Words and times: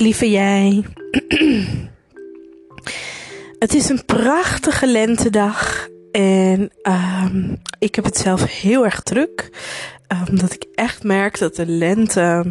lieve 0.00 0.30
jij. 0.30 0.84
het 3.58 3.74
is 3.74 3.88
een 3.88 4.04
prachtige 4.04 4.86
lentedag 4.86 5.88
en 6.12 6.70
um, 6.82 7.56
ik 7.78 7.94
heb 7.94 8.04
het 8.04 8.16
zelf 8.16 8.60
heel 8.60 8.84
erg 8.84 9.00
druk. 9.00 9.50
Omdat 10.30 10.52
ik 10.52 10.64
echt 10.74 11.02
merk 11.02 11.38
dat 11.38 11.56
de 11.56 11.66
lente 11.66 12.44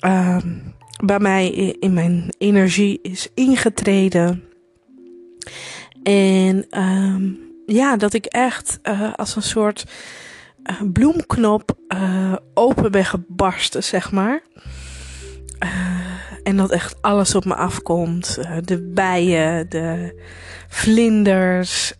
um, 0.00 0.74
bij 1.04 1.18
mij 1.18 1.48
in 1.80 1.92
mijn 1.92 2.34
energie 2.38 2.98
is 3.02 3.28
ingetreden. 3.34 4.44
En 6.02 6.66
ja, 7.66 7.96
dat 7.96 8.12
ik 8.12 8.24
echt 8.24 8.78
uh, 8.82 9.12
als 9.14 9.36
een 9.36 9.42
soort 9.42 9.84
uh, 10.64 10.92
bloemknop 10.92 11.76
uh, 11.88 12.32
open 12.54 12.90
ben 12.90 13.04
gebarsten, 13.04 13.84
zeg 13.84 14.12
maar. 14.12 14.42
En 16.44 16.56
dat 16.56 16.70
echt 16.70 17.02
alles 17.02 17.34
op 17.34 17.44
me 17.44 17.54
afkomt. 17.54 18.38
de 18.64 18.82
bijen, 18.82 19.68
de 19.68 20.20
vlinders, 20.68 21.92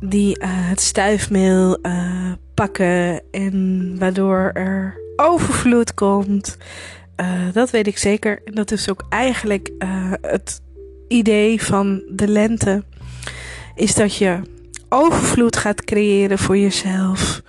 die 0.00 0.36
het 0.44 0.80
stuifmeel 0.80 1.78
pakken. 2.54 3.22
En 3.30 3.96
waardoor 3.98 4.50
er 4.54 5.00
overvloed 5.16 5.94
komt. 5.94 6.56
dat 7.52 7.70
weet 7.70 7.86
ik 7.86 7.98
zeker. 7.98 8.40
En 8.44 8.54
dat 8.54 8.70
is 8.70 8.90
ook 8.90 9.06
eigenlijk 9.08 9.70
het 10.20 10.60
idee 11.08 11.62
van 11.62 12.02
de 12.08 12.28
lente 12.28 12.84
is 13.74 13.94
dat 13.94 14.16
je 14.16 14.40
overvloed 14.88 15.56
gaat 15.56 15.84
creëren 15.84 16.38
voor 16.38 16.58
jezelf. 16.58 17.42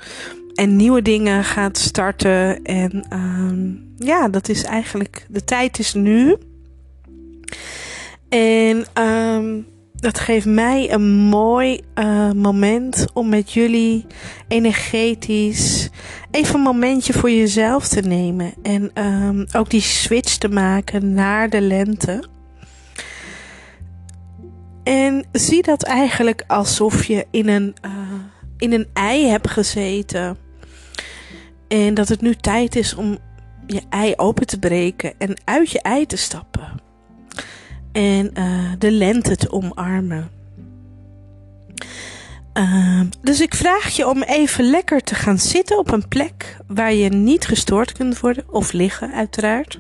En 0.62 0.76
nieuwe 0.76 1.02
dingen 1.02 1.44
gaat 1.44 1.78
starten. 1.78 2.64
En 2.64 3.06
um, 3.14 3.94
ja, 3.98 4.30
dat 4.30 4.50
is 4.50 4.64
eigenlijk. 4.64 5.26
De 5.30 5.44
tijd 5.44 5.80
is 5.80 5.94
nu. 5.94 6.36
En 8.30 8.86
um, 9.04 9.66
dat 9.96 10.20
geeft 10.20 10.46
mij 10.46 10.92
een 10.94 11.16
mooi 11.16 11.82
uh, 11.96 12.32
moment 12.32 13.06
om 13.14 13.30
met 13.30 13.52
jullie 13.52 14.06
energetisch 14.48 15.90
even 16.32 16.56
een 16.56 16.62
momentje 16.62 17.14
voor 17.14 17.32
jezelf 17.32 17.88
te 17.88 18.02
nemen. 18.02 18.54
En 18.62 18.92
um, 19.06 19.46
ook 19.56 19.70
die 19.70 19.82
switch 19.82 20.38
te 20.38 20.50
maken 20.50 21.14
naar 21.14 21.50
de 21.50 21.62
lente. 21.62 22.24
En 24.84 25.26
zie 25.32 25.64
dat 25.64 25.84
eigenlijk 25.84 26.44
alsof 26.48 27.04
je 27.04 27.26
in 27.32 27.48
een, 27.48 27.76
uh, 27.86 27.92
in 28.58 28.74
een 28.74 28.88
ei 28.94 29.28
hebt 29.28 29.50
gezeten. 29.50 30.50
En 31.72 31.94
dat 31.94 32.08
het 32.08 32.22
nu 32.22 32.36
tijd 32.36 32.76
is 32.76 32.96
om 32.96 33.18
je 33.68 33.82
ei 33.90 34.14
open 34.16 34.48
te 34.48 34.60
breken 34.60 35.14
en 35.18 35.42
uit 35.44 35.72
je 35.72 35.82
ei 35.82 36.06
te 36.06 36.18
stappen. 36.18 36.82
En 37.92 38.32
uh, 38.38 38.72
de 38.78 38.92
lente 38.92 39.36
te 39.36 39.52
omarmen. 39.52 40.30
Uh, 42.54 43.02
dus 43.22 43.42
ik 43.42 43.56
vraag 43.56 43.90
je 43.90 44.08
om 44.08 44.24
even 44.24 44.70
lekker 44.70 45.02
te 45.02 45.16
gaan 45.16 45.38
zitten 45.38 45.78
op 45.78 45.92
een 45.92 46.08
plek 46.08 46.58
waar 46.68 46.94
je 46.94 47.10
niet 47.10 47.46
gestoord 47.46 47.92
kunt 47.92 48.20
worden. 48.20 48.44
Of 48.50 48.72
liggen, 48.72 49.14
uiteraard. 49.14 49.80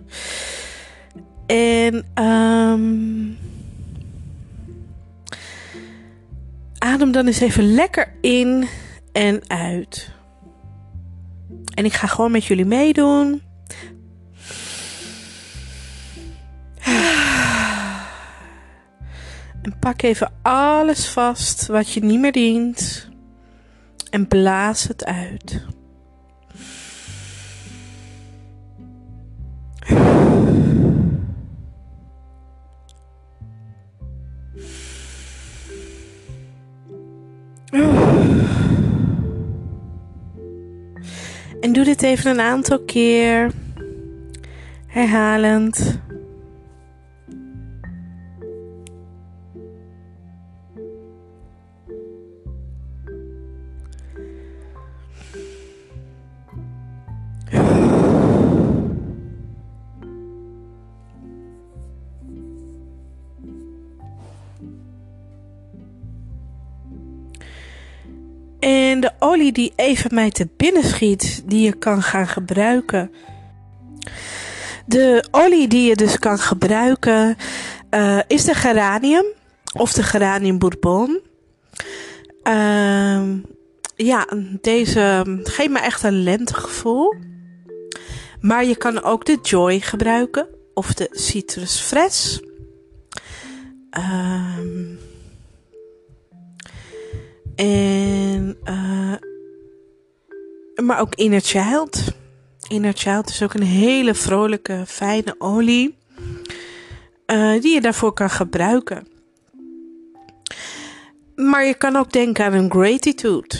En 1.45 2.05
um, 2.23 3.37
adem 6.77 7.11
dan 7.11 7.27
eens 7.27 7.39
even 7.39 7.73
lekker 7.73 8.13
in 8.21 8.67
en 9.11 9.41
uit. 9.47 10.11
En 11.73 11.85
ik 11.85 11.93
ga 11.93 12.07
gewoon 12.07 12.31
met 12.31 12.45
jullie 12.45 12.65
meedoen. 12.65 13.41
En 19.61 19.79
pak 19.79 20.01
even 20.01 20.31
alles 20.41 21.07
vast 21.07 21.67
wat 21.67 21.91
je 21.91 22.03
niet 22.03 22.19
meer 22.19 22.31
dient. 22.31 23.09
En 24.09 24.27
blaas 24.27 24.87
het 24.87 25.05
uit. 25.05 25.65
En 41.71 41.77
doe 41.77 41.85
dit 41.85 42.03
even 42.03 42.31
een 42.31 42.39
aantal 42.39 42.79
keer. 42.79 43.51
Herhalend. 44.87 45.99
De 69.01 69.11
olie 69.19 69.51
die 69.51 69.73
even 69.75 70.15
mij 70.15 70.31
te 70.31 70.47
binnen 70.57 70.83
schiet, 70.83 71.43
die 71.45 71.65
je 71.65 71.73
kan 71.73 72.01
gaan 72.01 72.27
gebruiken. 72.27 73.11
De 74.85 75.27
olie 75.31 75.67
die 75.67 75.87
je 75.87 75.95
dus 75.95 76.19
kan 76.19 76.37
gebruiken 76.39 77.37
uh, 77.91 78.19
is 78.27 78.43
de 78.43 78.53
geranium 78.53 79.25
of 79.73 79.93
de 79.93 80.03
geranium 80.03 80.57
bourbon. 80.59 81.19
Uh, 82.43 83.21
ja, 83.95 84.27
deze 84.61 85.39
geeft 85.43 85.69
me 85.69 85.79
echt 85.79 86.03
een 86.03 86.23
lentegevoel. 86.23 87.15
Maar 88.39 88.65
je 88.65 88.75
kan 88.75 89.03
ook 89.03 89.25
de 89.25 89.39
Joy 89.41 89.79
gebruiken 89.79 90.47
of 90.73 90.93
de 90.93 91.07
Citrus 91.11 91.79
Fresh. 91.79 92.37
Uh, 93.97 94.57
en, 97.61 98.57
uh, 98.63 99.13
maar 100.85 100.99
ook 100.99 101.15
Inner 101.15 101.41
Child. 101.41 102.13
Inner 102.67 102.93
Child 102.93 103.29
is 103.29 103.43
ook 103.43 103.53
een 103.53 103.63
hele 103.63 104.15
vrolijke, 104.15 104.83
fijne 104.87 105.35
olie. 105.37 105.97
Uh, 107.27 107.61
die 107.61 107.73
je 107.73 107.81
daarvoor 107.81 108.13
kan 108.13 108.29
gebruiken. 108.29 109.07
Maar 111.35 111.65
je 111.65 111.73
kan 111.73 111.95
ook 111.95 112.11
denken 112.11 112.45
aan 112.45 112.53
een 112.53 112.71
gratitude. 112.71 113.55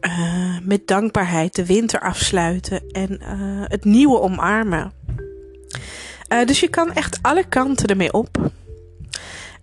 Uh, 0.00 0.58
met 0.62 0.86
dankbaarheid 0.86 1.54
de 1.54 1.66
winter 1.66 2.00
afsluiten 2.00 2.82
en 2.90 3.20
het 3.68 3.84
nieuwe 3.84 4.20
omarmen. 4.20 4.92
dus 6.44 6.60
je 6.60 6.68
kan 6.68 6.92
echt 6.92 7.18
alle 7.22 7.48
kanten 7.48 7.86
ermee 7.86 8.12
op. 8.12 8.50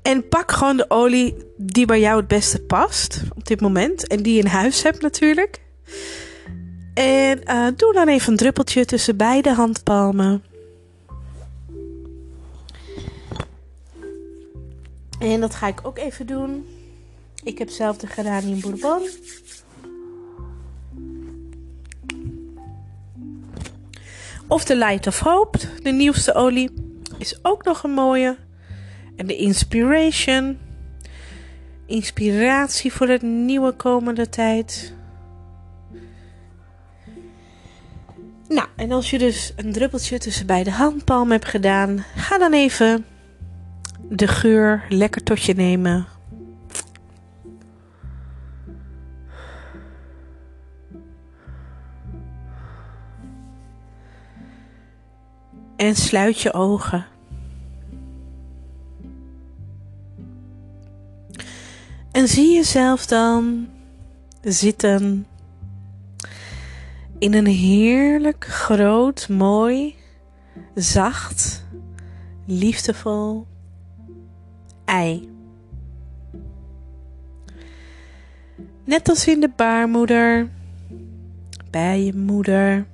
En 0.01 0.27
pak 0.27 0.51
gewoon 0.51 0.77
de 0.77 0.89
olie 0.89 1.35
die 1.57 1.85
bij 1.85 1.99
jou 1.99 2.17
het 2.17 2.27
beste 2.27 2.61
past 2.61 3.21
op 3.35 3.47
dit 3.47 3.61
moment. 3.61 4.07
En 4.07 4.23
die 4.23 4.33
je 4.33 4.39
in 4.39 4.45
huis 4.45 4.83
hebt 4.83 5.01
natuurlijk. 5.01 5.61
En 6.93 7.41
uh, 7.45 7.67
doe 7.75 7.93
dan 7.93 8.07
even 8.07 8.31
een 8.31 8.37
druppeltje 8.37 8.85
tussen 8.85 9.17
beide 9.17 9.53
handpalmen. 9.53 10.43
En 15.19 15.39
dat 15.39 15.55
ga 15.55 15.67
ik 15.67 15.79
ook 15.83 15.97
even 15.97 16.27
doen. 16.27 16.67
Ik 17.43 17.57
heb 17.57 17.69
zelf 17.69 17.97
de 17.97 18.07
geranium 18.07 18.61
bourbon. 18.61 19.09
Of 24.47 24.65
de 24.65 24.75
Light 24.75 25.07
of 25.07 25.19
Hope, 25.19 25.57
de 25.83 25.91
nieuwste 25.91 26.33
olie, 26.33 26.71
is 27.17 27.39
ook 27.41 27.63
nog 27.63 27.83
een 27.83 27.91
mooie. 27.91 28.37
En 29.17 29.27
de 29.27 29.35
inspiration. 29.35 30.57
Inspiratie 31.85 32.93
voor 32.93 33.07
het 33.07 33.21
nieuwe 33.21 33.71
komende 33.71 34.29
tijd. 34.29 34.93
Nou, 38.47 38.67
en 38.75 38.91
als 38.91 39.09
je 39.09 39.17
dus 39.17 39.53
een 39.55 39.71
druppeltje 39.71 40.19
tussen 40.19 40.45
beide 40.45 40.71
handpalmen 40.71 41.31
hebt 41.31 41.49
gedaan, 41.49 42.05
ga 42.15 42.37
dan 42.37 42.53
even 42.53 43.05
de 44.09 44.27
geur 44.27 44.85
lekker 44.89 45.23
tot 45.23 45.43
je 45.43 45.53
nemen. 45.53 46.07
En 55.75 55.95
sluit 55.95 56.41
je 56.41 56.53
ogen. 56.53 57.16
Zie 62.27 62.53
jezelf 62.53 63.05
dan 63.05 63.67
zitten 64.41 65.27
in 67.19 67.33
een 67.33 67.45
heerlijk 67.45 68.45
groot, 68.45 69.29
mooi 69.29 69.95
zacht, 70.75 71.65
liefdevol 72.45 73.47
ei. 74.85 75.29
Net 78.83 79.09
als 79.09 79.27
in 79.27 79.39
de 79.39 79.51
baarmoeder, 79.55 80.49
bij 81.69 82.03
je 82.03 82.15
moeder, 82.15 82.85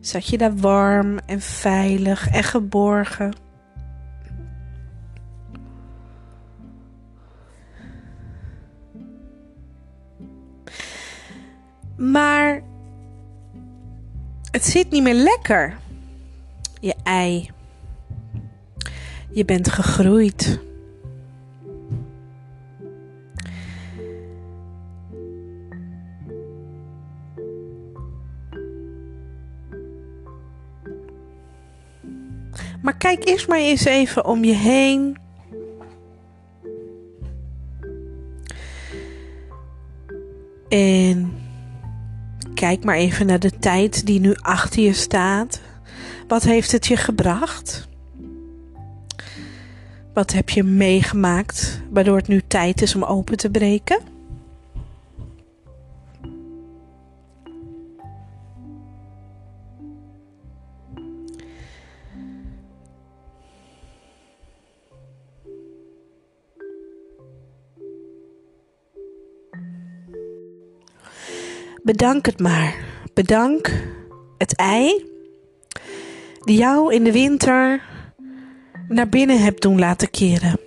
zat 0.00 0.26
je 0.26 0.38
daar 0.38 0.56
warm 0.56 1.18
en 1.18 1.40
veilig 1.40 2.28
en 2.28 2.44
geborgen. 2.44 3.41
Maar 12.10 12.62
het 14.50 14.64
zit 14.64 14.90
niet 14.90 15.02
meer 15.02 15.14
lekker, 15.14 15.76
je 16.80 16.94
ei. 17.02 17.50
Je 19.30 19.44
bent 19.44 19.70
gegroeid. 19.70 20.60
Maar 32.82 32.96
kijk 32.96 33.24
eerst 33.24 33.48
maar 33.48 33.58
eens 33.58 33.84
even 33.84 34.24
om 34.24 34.44
je 34.44 34.54
heen. 34.54 35.16
En 40.68 41.40
kijk 42.62 42.84
maar 42.84 42.96
even 42.96 43.26
naar 43.26 43.38
de 43.38 43.58
tijd 43.58 44.06
die 44.06 44.20
nu 44.20 44.34
achter 44.34 44.82
je 44.82 44.92
staat. 44.92 45.60
Wat 46.28 46.42
heeft 46.42 46.72
het 46.72 46.86
je 46.86 46.96
gebracht? 46.96 47.88
Wat 50.14 50.32
heb 50.32 50.50
je 50.50 50.62
meegemaakt 50.62 51.80
waardoor 51.90 52.16
het 52.16 52.28
nu 52.28 52.42
tijd 52.46 52.82
is 52.82 52.94
om 52.94 53.04
open 53.04 53.36
te 53.36 53.50
breken? 53.50 54.11
Bedank 71.82 72.26
het 72.26 72.38
maar. 72.38 72.74
Bedank 73.14 73.70
het 74.38 74.56
ei 74.56 75.10
die 76.44 76.58
jou 76.58 76.94
in 76.94 77.04
de 77.04 77.12
winter 77.12 77.82
naar 78.88 79.08
binnen 79.08 79.42
hebt 79.42 79.62
doen 79.62 79.78
laten 79.78 80.10
keren 80.10 80.60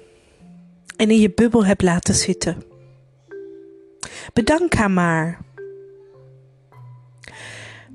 en 0.98 1.10
in 1.10 1.20
je 1.20 1.32
bubbel 1.34 1.66
hebt 1.66 1.82
laten 1.82 2.14
zitten. 2.14 2.64
Bedank 4.34 4.74
haar 4.74 4.92
maar. 4.92 5.40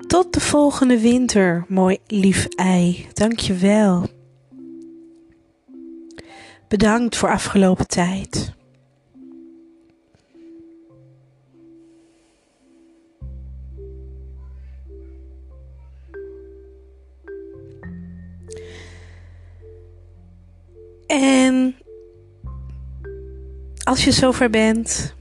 Tot 0.07 0.33
de 0.33 0.39
volgende 0.39 0.99
winter, 0.99 1.65
mooi 1.67 1.97
lief 2.07 2.45
ei. 2.45 3.07
Dank 3.13 3.39
je 3.39 3.53
wel. 3.53 4.07
Bedankt 6.67 7.17
voor 7.17 7.29
afgelopen 7.29 7.87
tijd. 7.87 8.53
En 21.11 21.75
als 23.83 24.03
je 24.03 24.11
zover 24.11 24.49
bent, 24.49 25.15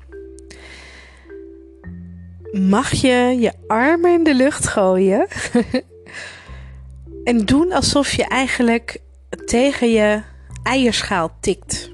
mag 2.53 2.93
je 2.93 3.37
je 3.41 3.53
armen 3.67 4.13
in 4.13 4.25
de 4.25 4.35
lucht 4.35 4.67
gooien 4.67 5.27
en 7.25 7.45
doen 7.45 7.73
alsof 7.73 8.13
je 8.13 8.25
eigenlijk 8.25 8.99
tegen 9.45 9.91
je 9.91 10.23
eierschaal 10.63 11.37
tikt. 11.41 11.91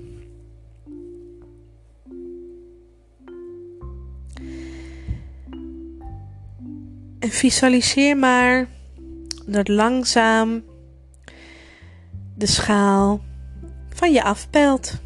En 7.19 7.31
visualiseer 7.31 8.16
maar 8.16 8.69
dat 9.46 9.69
langzaam 9.69 10.64
de 12.34 12.46
schaal 12.46 13.20
van 13.96 14.12
je 14.12 14.22
afpelt. 14.22 15.00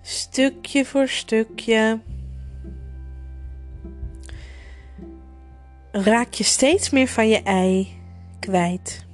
Stukje 0.00 0.84
voor 0.84 1.08
stukje 1.08 2.00
raak 5.92 6.32
je 6.32 6.44
steeds 6.44 6.90
meer 6.90 7.08
van 7.08 7.28
je 7.28 7.42
ei 7.42 8.00
kwijt. 8.40 9.06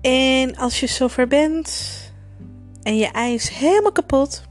En 0.00 0.56
als 0.56 0.80
je 0.80 0.86
zover 0.86 1.28
bent, 1.28 2.03
en 2.84 2.96
je 2.96 3.06
ei 3.06 3.34
is 3.34 3.48
helemaal 3.48 3.92
kapot, 3.92 4.44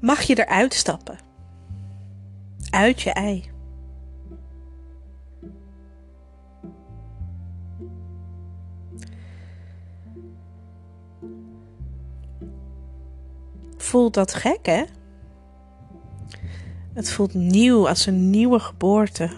mag 0.00 0.22
je 0.22 0.38
eruit 0.38 0.74
stappen. 0.74 1.18
Uit 2.70 3.02
je 3.02 3.10
ei. 3.10 3.50
Voelt 13.76 14.14
dat 14.14 14.34
gek, 14.34 14.66
hè? 14.66 14.84
Het 16.94 17.10
voelt 17.10 17.34
nieuw 17.34 17.88
als 17.88 18.06
een 18.06 18.30
nieuwe 18.30 18.58
geboorte. 18.58 19.30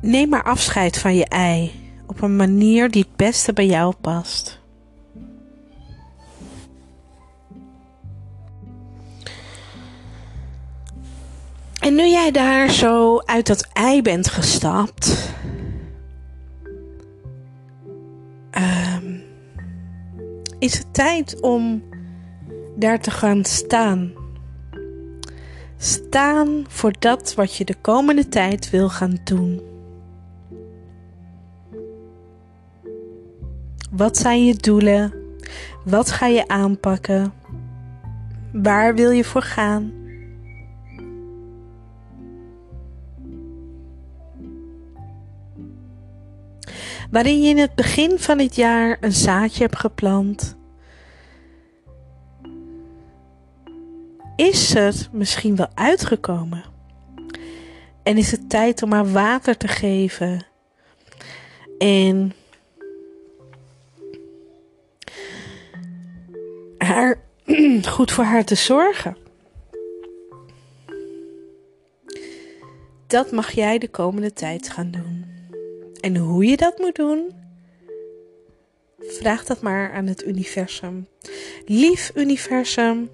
Neem 0.00 0.28
maar 0.28 0.42
afscheid 0.42 0.98
van 0.98 1.14
je 1.14 1.26
ei 1.26 1.86
op 2.08 2.22
een 2.22 2.36
manier 2.36 2.90
die 2.90 3.02
het 3.02 3.16
beste 3.16 3.52
bij 3.52 3.66
jou 3.66 3.94
past. 4.00 4.60
En 11.80 11.94
nu 11.94 12.06
jij 12.08 12.30
daar 12.30 12.70
zo 12.70 13.18
uit 13.18 13.46
dat 13.46 13.68
ei 13.72 14.02
bent 14.02 14.28
gestapt, 14.28 15.32
um, 18.50 19.22
is 20.58 20.78
het 20.78 20.94
tijd 20.94 21.40
om 21.40 21.82
daar 22.76 23.00
te 23.00 23.10
gaan 23.10 23.44
staan. 23.44 24.12
Staan 25.76 26.64
voor 26.68 26.92
dat 26.98 27.34
wat 27.34 27.56
je 27.56 27.64
de 27.64 27.76
komende 27.80 28.28
tijd 28.28 28.70
wil 28.70 28.88
gaan 28.88 29.18
doen. 29.24 29.67
Wat 33.90 34.16
zijn 34.16 34.44
je 34.44 34.54
doelen? 34.54 35.12
Wat 35.84 36.10
ga 36.10 36.26
je 36.26 36.48
aanpakken? 36.48 37.32
Waar 38.52 38.94
wil 38.94 39.10
je 39.10 39.24
voor 39.24 39.42
gaan? 39.42 39.92
Waarin 47.10 47.42
je 47.42 47.48
in 47.48 47.58
het 47.58 47.74
begin 47.74 48.18
van 48.18 48.38
het 48.38 48.56
jaar 48.56 48.96
een 49.00 49.12
zaadje 49.12 49.62
hebt 49.62 49.78
geplant. 49.78 50.56
Is 54.36 54.74
het 54.74 55.08
misschien 55.12 55.56
wel 55.56 55.68
uitgekomen? 55.74 56.64
En 58.02 58.16
is 58.16 58.30
het 58.30 58.50
tijd 58.50 58.82
om 58.82 58.92
haar 58.92 59.12
water 59.12 59.56
te 59.56 59.68
geven? 59.68 60.46
En 61.78 62.32
haar, 66.88 67.20
goed 67.96 68.12
voor 68.12 68.24
haar 68.24 68.44
te 68.44 68.54
zorgen. 68.54 69.16
Dat 73.06 73.32
mag 73.32 73.50
jij 73.50 73.78
de 73.78 73.88
komende 73.88 74.32
tijd 74.32 74.68
gaan 74.68 74.90
doen. 74.90 75.26
En 76.00 76.16
hoe 76.16 76.44
je 76.44 76.56
dat 76.56 76.78
moet 76.78 76.94
doen, 76.94 77.32
vraag 78.98 79.44
dat 79.44 79.60
maar 79.60 79.92
aan 79.92 80.06
het 80.06 80.26
universum. 80.26 81.08
Lief 81.66 82.12
universum, 82.14 83.10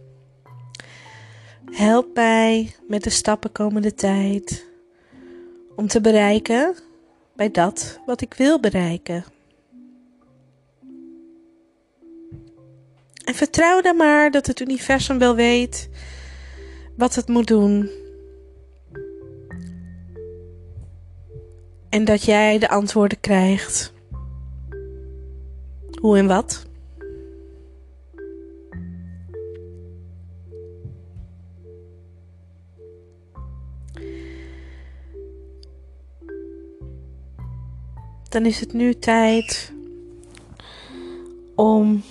help 1.70 2.14
mij 2.14 2.74
met 2.88 3.04
de 3.04 3.10
stappen 3.10 3.52
komende 3.52 3.94
tijd. 3.94 4.72
om 5.76 5.86
te 5.86 6.00
bereiken 6.00 6.74
bij 7.36 7.50
dat 7.50 8.00
wat 8.06 8.20
ik 8.20 8.34
wil 8.34 8.60
bereiken. 8.60 9.33
En 13.24 13.34
vertrouw 13.34 13.80
dan 13.80 13.96
maar 13.96 14.30
dat 14.30 14.46
het 14.46 14.60
universum 14.60 15.18
wel 15.18 15.34
weet 15.34 15.88
wat 16.96 17.14
het 17.14 17.28
moet 17.28 17.46
doen. 17.46 17.90
En 21.88 22.04
dat 22.04 22.24
jij 22.24 22.58
de 22.58 22.68
antwoorden 22.68 23.20
krijgt. 23.20 23.92
Hoe 26.00 26.16
en 26.16 26.26
wat? 26.26 26.66
Dan 38.28 38.46
is 38.46 38.60
het 38.60 38.72
nu 38.72 38.94
tijd 38.94 39.72
om 41.54 42.02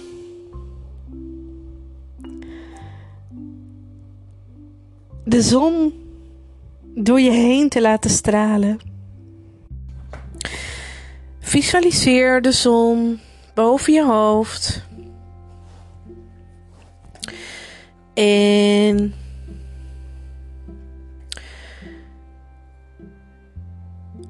de 5.34 5.42
zon 5.42 5.94
door 6.96 7.20
je 7.20 7.32
heen 7.32 7.70
te 7.70 7.82
laten 7.82 8.10
stralen. 8.10 8.80
Visualiseer 11.40 12.42
de 12.42 12.52
zon 12.52 13.20
boven 13.54 13.94
je 13.94 14.06
hoofd. 14.06 14.86
En 18.14 19.14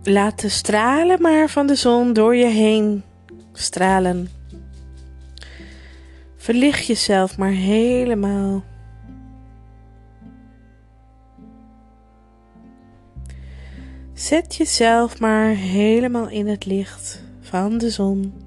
laat 0.03 0.41
de 0.41 0.49
stralen 0.49 1.21
maar 1.21 1.49
van 1.49 1.67
de 1.67 1.75
zon 1.75 2.13
door 2.13 2.35
je 2.35 2.47
heen 2.47 3.03
stralen. 3.53 4.29
Verlicht 6.37 6.85
jezelf 6.85 7.37
maar 7.37 7.51
helemaal. 7.51 8.63
Zet 14.23 14.55
jezelf 14.55 15.19
maar 15.19 15.47
helemaal 15.55 16.29
in 16.29 16.47
het 16.47 16.65
licht 16.65 17.23
van 17.41 17.77
de 17.77 17.89
zon. 17.89 18.42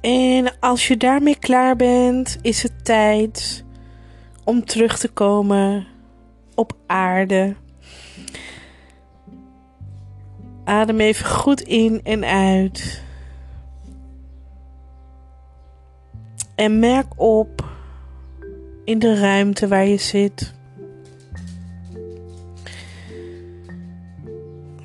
En 0.00 0.58
als 0.60 0.88
je 0.88 0.96
daarmee 0.96 1.38
klaar 1.38 1.76
bent, 1.76 2.38
is 2.42 2.62
het 2.62 2.84
tijd 2.84 3.64
om 4.44 4.64
terug 4.64 4.98
te 4.98 5.08
komen 5.08 5.86
op 6.54 6.76
aarde. 6.86 7.54
Adem 10.64 11.00
even 11.00 11.26
goed 11.26 11.60
in 11.60 12.00
en 12.02 12.24
uit. 12.24 13.02
En 16.54 16.78
merk 16.78 17.20
op 17.20 17.68
in 18.84 18.98
de 18.98 19.20
ruimte 19.20 19.68
waar 19.68 19.86
je 19.86 19.96
zit. 19.96 20.54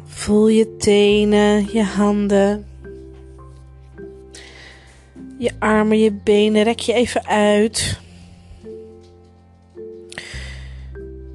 Voel 0.03 0.47
je 0.47 0.75
tenen, 0.77 1.71
je 1.71 1.83
handen 1.83 2.65
je 5.37 5.51
armen, 5.59 5.99
je 5.99 6.11
benen, 6.11 6.63
rek 6.63 6.79
je 6.79 6.93
even 6.93 7.25
uit. 7.25 7.99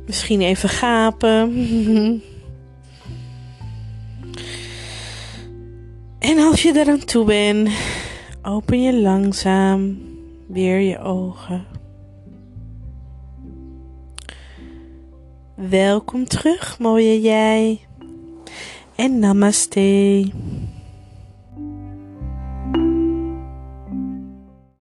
Misschien 0.07 0.41
even 0.41 0.69
gapen. 0.69 1.53
en 6.19 6.39
als 6.39 6.63
je 6.63 6.73
eraan 6.77 7.05
toe 7.05 7.25
bent, 7.25 7.71
open 8.43 8.83
je 8.83 9.01
langzaam 9.01 9.99
weer 10.47 10.79
je 10.79 10.99
ogen. 10.99 11.67
Welkom 15.55 16.25
terug, 16.25 16.79
mooie 16.79 17.21
jij. 17.21 17.81
En 18.95 19.19
namaste. 19.19 20.25